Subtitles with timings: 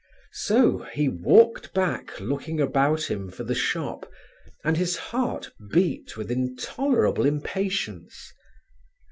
[0.33, 4.11] So he walked back looking about him for the shop,
[4.63, 8.33] and his heart beat with intolerable impatience.